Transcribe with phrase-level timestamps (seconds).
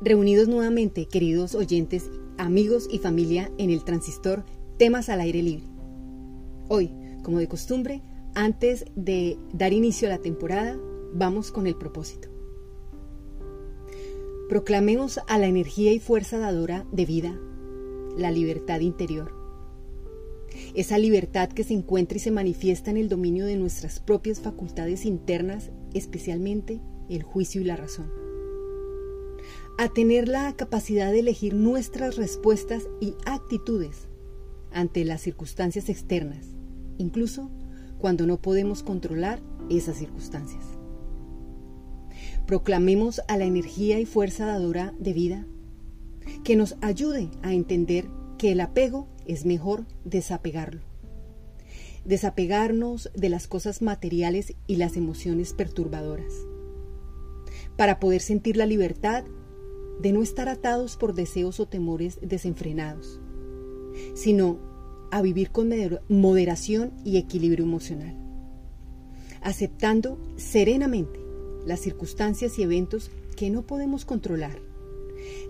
[0.00, 4.44] Reunidos nuevamente, queridos oyentes, amigos y familia en el transistor
[4.76, 5.66] Temas al aire libre.
[6.68, 6.90] Hoy,
[7.22, 8.02] como de costumbre,
[8.34, 10.76] antes de dar inicio a la temporada,
[11.14, 12.28] vamos con el propósito.
[14.48, 17.40] Proclamemos a la energía y fuerza dadora de vida
[18.18, 19.32] la libertad interior.
[20.74, 25.04] Esa libertad que se encuentra y se manifiesta en el dominio de nuestras propias facultades
[25.04, 28.23] internas, especialmente el juicio y la razón.
[29.76, 34.08] A tener la capacidad de elegir nuestras respuestas y actitudes
[34.72, 36.46] ante las circunstancias externas,
[36.96, 37.50] incluso
[37.98, 40.64] cuando no podemos controlar esas circunstancias.
[42.46, 45.46] Proclamemos a la energía y fuerza dadora de vida
[46.44, 48.06] que nos ayude a entender
[48.38, 50.82] que el apego es mejor desapegarlo.
[52.04, 56.32] Desapegarnos de las cosas materiales y las emociones perturbadoras.
[57.76, 59.24] Para poder sentir la libertad
[60.00, 63.20] de no estar atados por deseos o temores desenfrenados,
[64.14, 64.58] sino
[65.10, 65.70] a vivir con
[66.08, 68.16] moderación y equilibrio emocional,
[69.42, 71.20] aceptando serenamente
[71.66, 74.58] las circunstancias y eventos que no podemos controlar,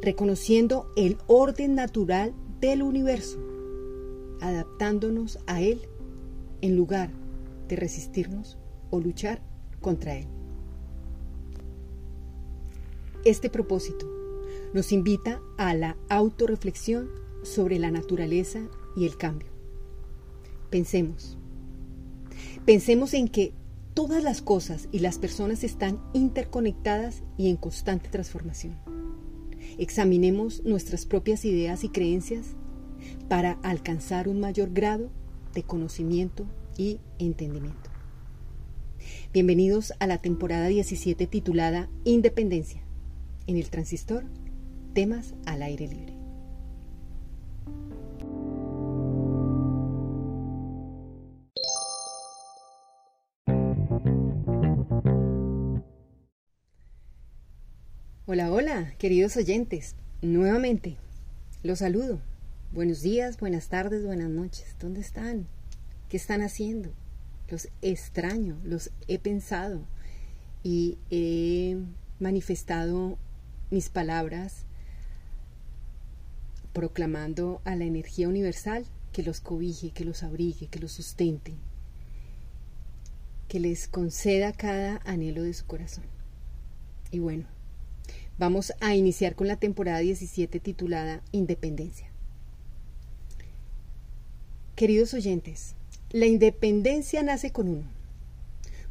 [0.03, 3.39] reconociendo el orden natural del universo,
[4.41, 5.81] adaptándonos a él
[6.61, 7.11] en lugar
[7.69, 8.59] de resistirnos
[8.91, 9.41] o luchar
[9.81, 10.27] contra él.
[13.25, 14.07] Este propósito
[14.75, 17.09] nos invita a la autorreflexión
[17.45, 18.61] sobre la naturaleza
[18.97, 19.49] y el cambio.
[20.69, 21.39] Pensemos.
[22.67, 23.53] Pensemos en que
[23.95, 28.77] todas las cosas y las personas están interconectadas y en constante transformación.
[29.79, 32.57] Examinemos nuestras propias ideas y creencias
[33.29, 35.09] para alcanzar un mayor grado
[35.55, 37.91] de conocimiento y entendimiento.
[39.33, 42.83] Bienvenidos a la temporada 17 titulada Independencia.
[43.47, 44.25] En el transistor,
[44.95, 46.15] temas al aire libre.
[58.27, 59.97] Hola, hola, queridos oyentes.
[60.23, 60.97] Nuevamente,
[61.65, 62.21] los saludo.
[62.73, 64.77] Buenos días, buenas tardes, buenas noches.
[64.79, 65.49] ¿Dónde están?
[66.09, 66.93] ¿Qué están haciendo?
[67.49, 69.87] Los extraño, los he pensado
[70.63, 71.79] y he
[72.21, 73.19] manifestado
[73.71, 74.67] mis palabras
[76.75, 81.55] proclamando a la energía universal que los cobije, que los abrigue, que los sustente,
[83.49, 86.05] que les conceda cada anhelo de su corazón.
[87.11, 87.47] Y bueno,
[88.37, 92.11] Vamos a iniciar con la temporada 17 titulada Independencia.
[94.75, 95.77] Queridos oyentes,
[96.11, 97.85] la independencia nace con uno,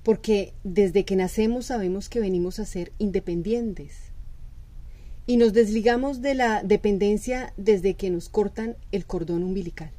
[0.01, 4.12] porque desde que nacemos sabemos que venimos a ser independientes
[5.25, 9.91] y nos desligamos de la dependencia desde que nos cortan el cordón umbilical.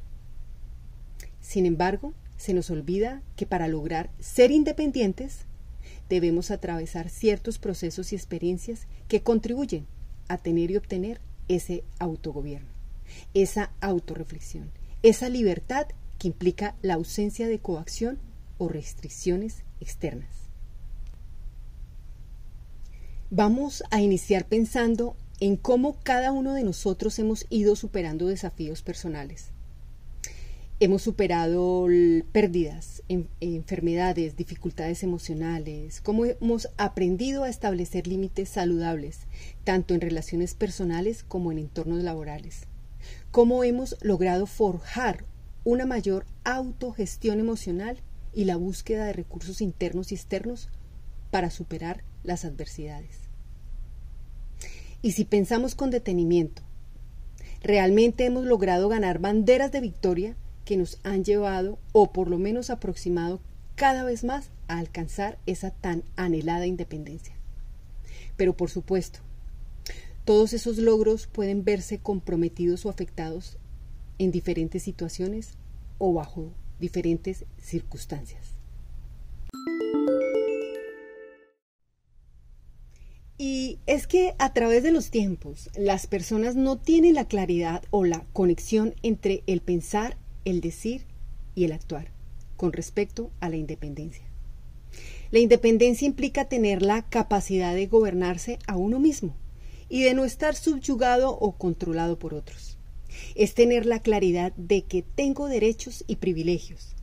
[1.41, 5.45] Sin embargo, se nos olvida que para lograr ser independientes
[6.09, 9.87] debemos atravesar ciertos procesos y experiencias que contribuyen
[10.27, 12.69] a tener y obtener ese autogobierno,
[13.33, 14.71] esa autorreflexión,
[15.03, 15.87] esa libertad
[16.19, 18.19] que implica la ausencia de coacción
[18.57, 20.44] o restricciones externas.
[23.37, 29.51] Vamos a iniciar pensando en cómo cada uno de nosotros hemos ido superando desafíos personales
[30.79, 31.87] hemos superado
[32.31, 33.03] pérdidas,
[33.41, 39.19] enfermedades, dificultades emocionales, cómo hemos aprendido a establecer límites saludables,
[39.65, 42.67] tanto en relaciones personales como en entornos laborales,
[43.31, 45.25] cómo hemos logrado forjar
[45.65, 47.97] una mayor autogestión emocional
[48.33, 50.69] y la búsqueda de recursos internos y externos
[51.31, 53.24] para superar las adversidades.
[55.05, 56.63] Y si pensamos con detenimiento,
[57.61, 60.35] realmente hemos logrado ganar banderas de victoria
[60.65, 63.39] que nos han llevado o por lo menos aproximado
[63.75, 67.35] cada vez más a alcanzar esa tan anhelada independencia.
[68.35, 69.19] Pero por supuesto,
[70.23, 73.59] todos esos logros pueden verse comprometidos o afectados
[74.17, 75.51] en diferentes situaciones
[75.99, 78.54] o bajo diferentes circunstancias.
[83.37, 88.05] Y es que a través de los tiempos las personas no tienen la claridad o
[88.05, 91.05] la conexión entre el pensar el decir
[91.53, 92.11] y el actuar
[92.55, 94.23] con respecto a la independencia.
[95.31, 99.35] La independencia implica tener la capacidad de gobernarse a uno mismo
[99.89, 102.77] y de no estar subyugado o controlado por otros.
[103.35, 106.95] Es tener la claridad de que tengo derechos y privilegios,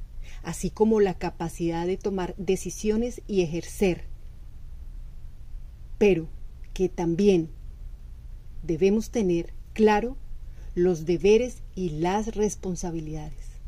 [0.43, 4.05] así como la capacidad de tomar decisiones y ejercer,
[6.03, 6.27] pero
[6.75, 7.49] que también
[8.65, 10.17] debemos tener claro
[10.75, 13.61] los deberes y las responsabilidades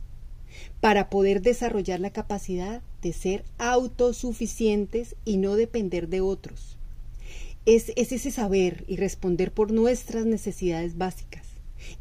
[0.81, 6.77] para poder desarrollar la capacidad de ser autosuficientes y no depender de otros.
[7.67, 11.47] Es, es, ese saber y responder por nuestras necesidades básicas.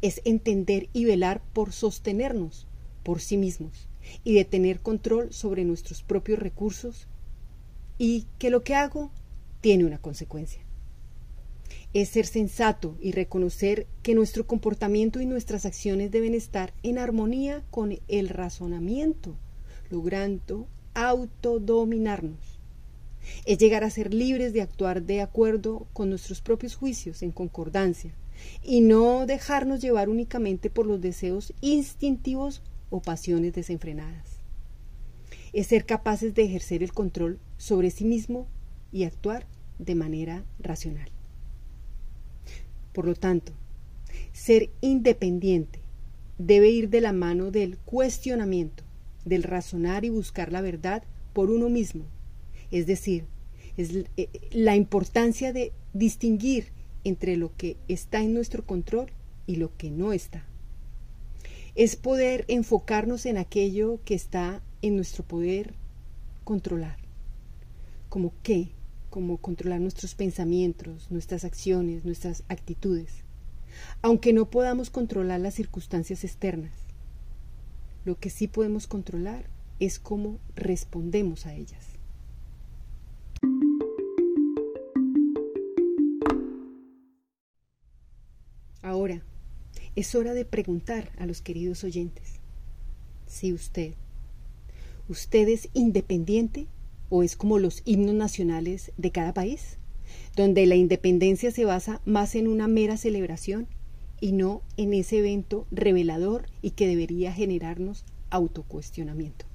[0.02, 2.66] Es entender y velar por sostenernos
[3.04, 3.88] por sí mismos
[4.24, 7.06] y de tener control sobre nuestros propios recursos
[7.98, 9.12] y que lo que hago
[9.64, 10.60] tiene una consecuencia
[11.94, 17.64] es ser sensato y reconocer que nuestro comportamiento y nuestras acciones deben estar en armonía
[17.70, 19.36] con el razonamiento,
[19.88, 22.58] logrando autodominarnos.
[23.46, 28.12] Es llegar a ser libres de actuar de acuerdo con nuestros propios juicios en concordancia
[28.62, 34.40] y no dejarnos llevar únicamente por los deseos instintivos o pasiones desenfrenadas.
[35.54, 38.46] Es ser capaces de ejercer el control sobre sí mismo
[38.92, 39.46] y actuar
[39.78, 41.10] de manera racional.
[42.92, 43.52] Por lo tanto,
[44.32, 45.80] ser independiente
[46.38, 48.84] debe ir de la mano del cuestionamiento,
[49.24, 52.04] del razonar y buscar la verdad por uno mismo.
[52.70, 53.26] Es decir,
[53.76, 56.72] es eh, la importancia de distinguir
[57.04, 59.10] entre lo que está en nuestro control
[59.46, 60.46] y lo que no está.
[61.74, 65.74] Es poder enfocarnos en aquello que está en nuestro poder
[66.44, 66.98] controlar.
[68.08, 68.68] ¿Como qué?
[69.14, 73.22] Como controlar nuestros pensamientos, nuestras acciones, nuestras actitudes,
[74.02, 76.72] aunque no podamos controlar las circunstancias externas.
[78.04, 81.86] Lo que sí podemos controlar es cómo respondemos a ellas.
[88.82, 89.22] Ahora,
[89.94, 92.40] es hora de preguntar a los queridos oyentes
[93.28, 93.94] si usted,
[95.08, 96.66] usted es independiente
[97.14, 99.78] o es como los himnos nacionales de cada país,
[100.34, 103.68] donde la independencia se basa más en una mera celebración
[104.20, 109.46] y no en ese evento revelador y que debería generarnos autocuestionamiento.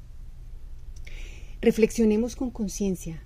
[1.59, 3.21] Reflexionemos con conciencia.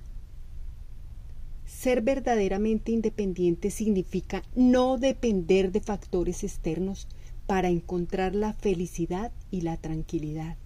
[1.67, 7.07] Ser verdaderamente independiente significa no depender de factores externos
[7.45, 10.57] para encontrar la felicidad y la tranquilidad.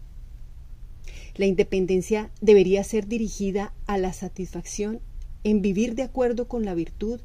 [1.37, 4.99] La independencia debería ser dirigida a la satisfacción
[5.43, 7.21] en vivir de acuerdo con la virtud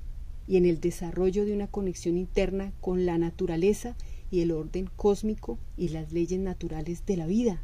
[0.46, 3.96] y en el desarrollo de una conexión interna con la naturaleza
[4.30, 7.62] y el orden cósmico y las leyes naturales de la vida.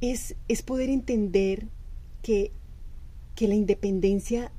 [0.00, 1.68] Es, es poder entender
[2.20, 2.50] que,
[3.36, 4.50] que la independencia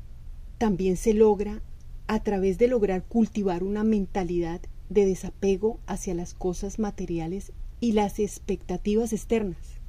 [0.57, 1.61] también se logra
[2.07, 8.19] a través de lograr cultivar una mentalidad de desapego hacia las cosas materiales y las
[8.19, 9.79] expectativas externas.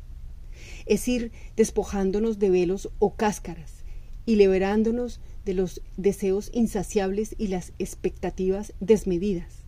[0.87, 3.85] Es ir despojándonos de velos o cáscaras
[4.25, 9.65] y liberándonos de los deseos insaciables y las expectativas desmedidas.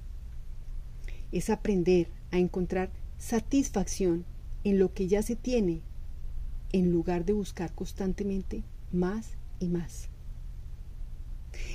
[1.31, 4.25] Es aprender a encontrar satisfacción
[4.65, 5.83] en lo que ya se tiene
[6.73, 8.63] en lugar de buscar constantemente
[8.93, 9.31] más
[9.61, 10.09] y más.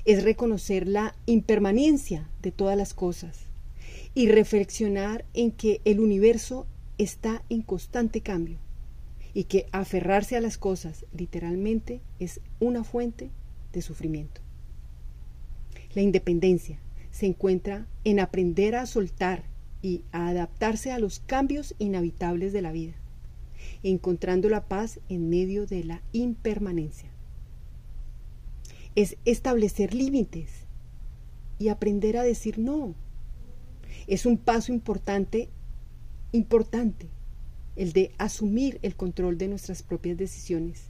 [0.05, 3.52] Es reconocer la impermanencia de todas las cosas
[4.15, 6.67] y reflexionar en que el universo
[6.97, 8.59] está en constante cambio
[9.33, 13.31] y que aferrarse a las cosas literalmente es una fuente
[13.71, 14.41] de sufrimiento.
[15.95, 16.79] La independencia
[17.11, 19.43] se encuentra en aprender a soltar
[19.81, 22.93] y a adaptarse a los cambios inhabitables de la vida,
[23.81, 27.09] encontrando la paz en medio de la impermanencia.
[28.95, 30.51] Es establecer límites
[31.57, 32.93] y aprender a decir no
[34.07, 35.49] es un paso importante,
[36.31, 37.07] importante,
[37.75, 40.83] el de asumir el control de nuestras propias decisiones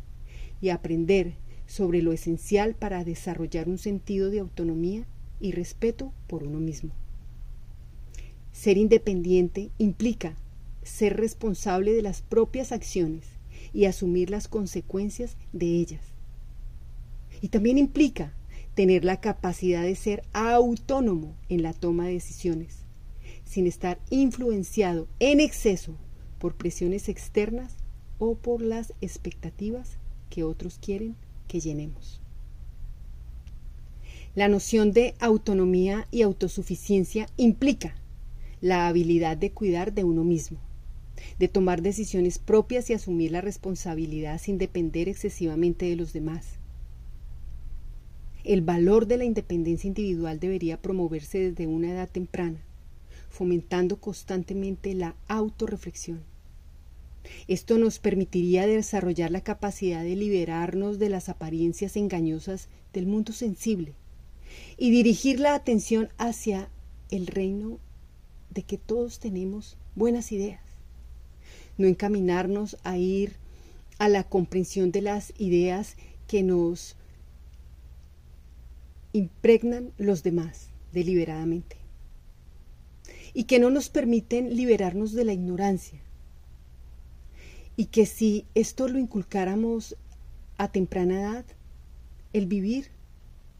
[0.61, 5.05] y aprender sobre lo esencial para desarrollar un sentido de autonomía
[5.39, 6.91] y respeto por uno mismo.
[8.51, 10.35] Ser independiente implica
[10.83, 13.25] ser responsable de las propias acciones
[13.73, 16.01] y asumir las consecuencias de ellas.
[17.41, 18.33] Y también implica
[18.75, 22.82] tener la capacidad de ser autónomo en la toma de decisiones
[23.53, 25.95] sin estar influenciado en exceso
[26.39, 27.75] por presiones externas
[28.17, 29.97] o por las expectativas
[30.31, 31.15] que otros quieren
[31.47, 32.19] que llenemos.
[34.33, 37.93] La noción de autonomía y autosuficiencia implica
[38.59, 40.57] la habilidad de cuidar de uno mismo,
[41.37, 46.57] de tomar decisiones propias y asumir la responsabilidad sin depender excesivamente de los demás.
[48.43, 52.59] El valor de la independencia individual debería promoverse desde una edad temprana,
[53.33, 56.21] fomentando constantemente la autorreflexión.
[57.47, 63.95] Esto nos permitiría desarrollar la capacidad de liberarnos de las apariencias engañosas del mundo sensible
[64.77, 66.69] y dirigir la atención hacia
[67.09, 67.79] el reino
[68.51, 70.61] de que todos tenemos buenas ideas.
[71.79, 73.33] No encaminarnos a ir
[73.97, 75.95] a la comprensión de las ideas
[76.27, 76.97] que nos
[79.11, 81.82] impregnan los demás deliberadamente
[83.33, 85.99] y que no nos permiten liberarnos de la ignorancia.
[87.75, 89.95] Y que si esto lo inculcáramos
[90.57, 91.45] a temprana edad,
[92.31, 92.89] el vivir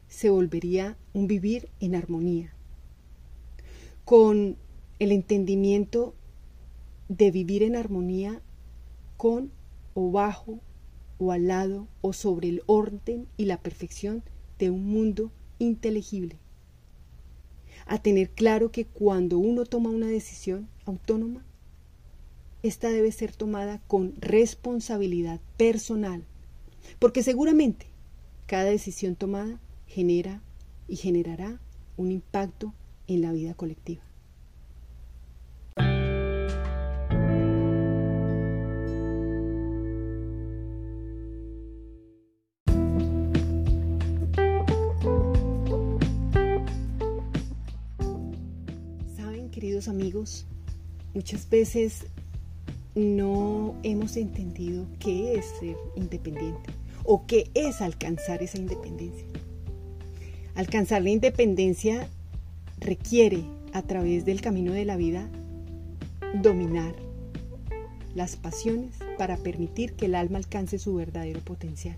[0.08, 2.54] se volvería un vivir en armonía,
[4.06, 4.58] con
[5.00, 6.14] el entendimiento
[7.10, 8.42] de vivir en armonía
[9.18, 9.52] con
[9.96, 10.60] o bajo
[11.18, 14.24] o al lado o sobre el orden y la perfección
[14.60, 16.38] de un mundo inteligible.
[17.86, 21.44] A tener claro que cuando uno toma una decisión autónoma,
[22.64, 26.24] esta debe ser tomada con responsabilidad personal,
[27.00, 27.88] porque seguramente
[28.46, 30.42] cada decisión tomada genera
[30.88, 31.60] y generará
[31.98, 32.74] un impacto
[33.08, 34.02] en la vida colectiva.
[49.88, 50.46] Amigos,
[51.14, 52.06] muchas veces
[52.96, 56.72] no hemos entendido qué es ser independiente
[57.04, 59.26] o qué es alcanzar esa independencia.
[60.56, 62.08] Alcanzar la independencia
[62.80, 65.28] requiere, a través del camino de la vida,
[66.42, 66.96] dominar
[68.14, 71.98] las pasiones para permitir que el alma alcance su verdadero potencial.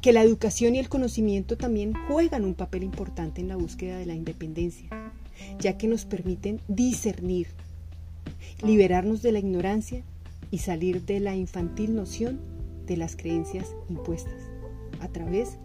[0.00, 4.06] que la educación y el conocimiento también juegan un papel importante en la búsqueda de
[4.06, 5.07] la independencia,
[5.58, 7.48] ya que nos permiten discernir,
[8.62, 10.02] liberarnos de la ignorancia
[10.50, 12.40] y salir de la infantil noción
[12.86, 14.40] de las creencias impuestas
[15.00, 15.58] a través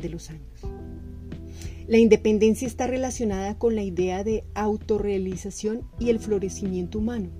[0.00, 0.60] de los años.
[1.86, 7.30] La independencia está relacionada con la idea de autorrealización y el florecimiento humano.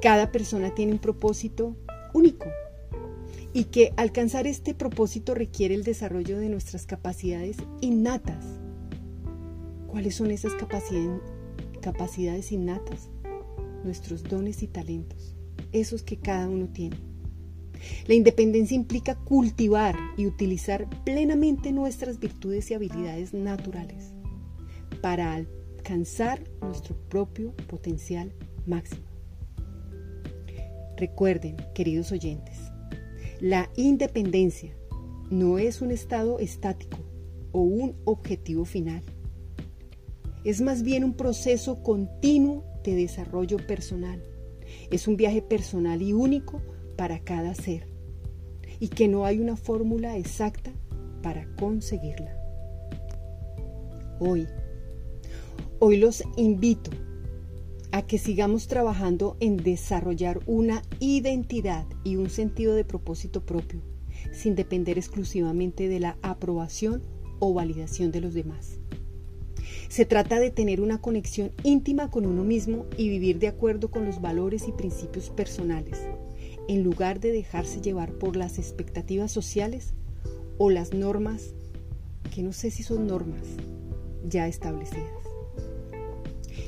[0.00, 1.76] Cada persona tiene un propósito
[2.12, 2.46] único
[3.52, 8.59] y que alcanzar este propósito requiere el desarrollo de nuestras capacidades innatas.
[9.90, 13.10] ¿Cuáles son esas capacidades, innatas?
[13.82, 15.34] Nuestros dones y talentos,
[15.72, 16.96] esos que cada uno tiene.
[18.06, 24.12] La independencia implica cultivar y utilizar plenamente nuestras virtudes y habilidades naturales
[25.00, 28.32] para alcanzar nuestro propio potencial
[28.66, 29.08] máximo.
[30.96, 32.58] Recuerden, queridos oyentes,
[33.40, 34.76] la independencia
[35.30, 36.98] no es un estado estático
[37.50, 39.02] o un objetivo final.
[40.44, 44.22] Es más bien un proceso continuo de desarrollo personal.
[44.90, 46.62] Es un viaje personal y único
[46.96, 47.86] para cada ser
[48.78, 50.72] y que no hay una fórmula exacta
[51.22, 52.34] para conseguirla.
[54.18, 54.46] Hoy,
[55.78, 56.90] hoy los invito
[57.92, 63.82] a que sigamos trabajando en desarrollar una identidad y un sentido de propósito propio,
[64.32, 67.02] sin depender exclusivamente de la aprobación
[67.40, 68.79] o validación de los demás.
[69.90, 74.04] Se trata de tener una conexión íntima con uno mismo y vivir de acuerdo con
[74.04, 75.98] los valores y principios personales,
[76.68, 79.94] en lugar de dejarse llevar por las expectativas sociales
[80.58, 81.54] o las normas,
[82.32, 83.42] que no sé si son normas
[84.28, 85.10] ya establecidas.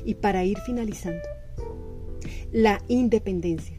[0.03, 1.23] Y para ir finalizando,
[2.51, 3.77] la independencia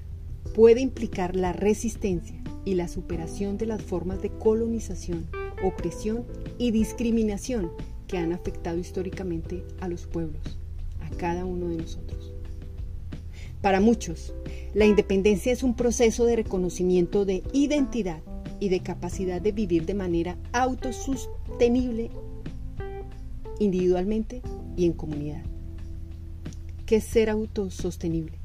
[0.55, 5.27] puede implicar la resistencia y la superación de las formas de colonización,
[5.63, 6.25] opresión
[6.57, 7.73] y discriminación
[8.15, 10.57] que han afectado históricamente a los pueblos,
[11.01, 12.33] a cada uno de nosotros.
[13.61, 14.33] Para muchos,
[14.73, 18.23] la independencia es un proceso de reconocimiento de identidad
[18.61, 22.13] y de capacidad de vivir de manera autosostenible
[23.59, 24.43] individualmente
[24.77, 25.43] y en comunidad.
[26.87, 28.39] ¿Qué es ser autosostenible?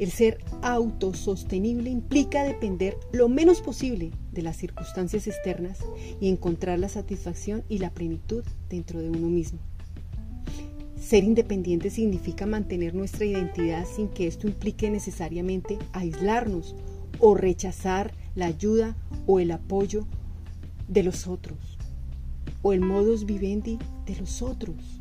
[0.00, 5.78] El ser autosostenible implica depender lo menos posible de las circunstancias externas
[6.20, 9.58] y encontrar la satisfacción y la plenitud dentro de uno mismo.
[10.98, 16.74] Ser independiente significa mantener nuestra identidad sin que esto implique necesariamente aislarnos
[17.18, 18.96] o rechazar la ayuda
[19.26, 20.06] o el apoyo
[20.88, 21.78] de los otros
[22.62, 25.00] o el modus vivendi de los otros.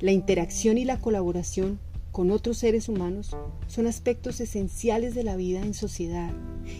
[0.00, 1.78] La interacción y la colaboración
[2.14, 6.30] con otros seres humanos son aspectos esenciales de la vida en sociedad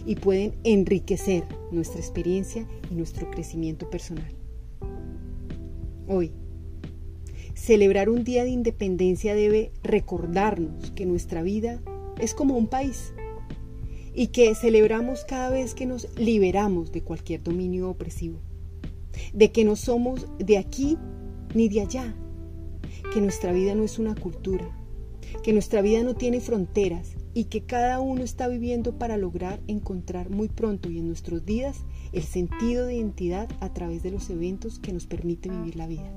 [0.05, 4.33] y pueden enriquecer nuestra experiencia y nuestro crecimiento personal.
[6.07, 6.31] Hoy,
[7.53, 11.81] Celebrar un día de independencia debe recordarnos que nuestra vida
[12.17, 13.13] es como un país
[14.13, 18.39] y que celebramos cada vez que nos liberamos de cualquier dominio opresivo.
[19.33, 20.97] de que no somos de aquí
[21.53, 22.15] ni de allá,
[23.13, 24.84] que nuestra vida no es una cultura,
[25.43, 30.29] que nuestra vida no tiene fronteras y que cada uno está viviendo para lograr encontrar
[30.29, 31.77] muy pronto y en nuestros días
[32.13, 36.13] el sentido de identidad a través de los eventos que nos permite vivir la vida.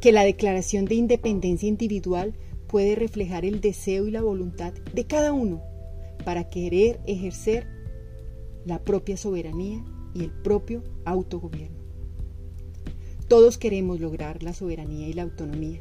[0.00, 2.34] Que la declaración de independencia individual
[2.66, 5.62] puede reflejar el deseo y la voluntad de cada uno
[6.24, 7.66] para querer ejercer
[8.66, 9.82] la propia soberanía
[10.14, 11.78] y el propio autogobierno.
[13.28, 15.80] Todos queremos lograr la soberanía y la autonomía.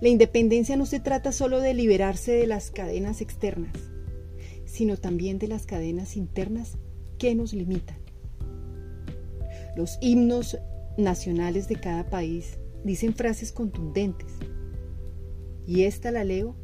[0.00, 3.72] La independencia no se trata solo de liberarse de las cadenas externas,
[4.66, 6.76] sino también de las cadenas internas
[7.18, 7.96] que nos limitan.
[9.74, 10.58] Los himnos
[10.98, 14.32] nacionales de cada país dicen frases contundentes
[15.66, 16.54] y esta la leo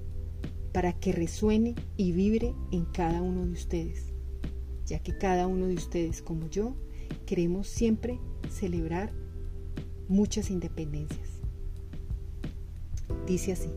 [0.73, 4.13] para que resuene y vibre en cada uno de ustedes,
[4.87, 6.77] ya que cada uno de ustedes como yo
[7.27, 8.19] queremos siempre
[8.51, 9.13] celebrar
[10.09, 11.42] muchas independencias.
[13.33, 13.71] Dice así,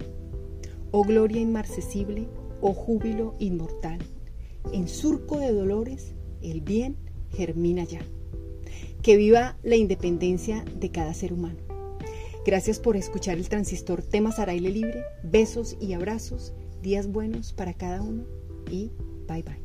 [0.92, 2.28] oh gloria inmarcesible,
[2.60, 4.00] oh júbilo inmortal,
[4.74, 6.98] en surco de dolores el bien
[7.32, 8.02] germina ya.
[9.02, 11.60] Que viva la independencia de cada ser humano.
[12.46, 15.06] Gracias por escuchar el transistor Temas al aire libre.
[15.24, 16.54] Besos y abrazos.
[16.82, 18.26] Días buenos para cada uno
[18.70, 18.92] y
[19.26, 19.65] bye bye.